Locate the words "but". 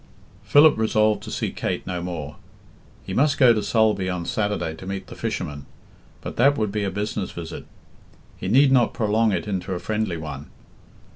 6.21-6.37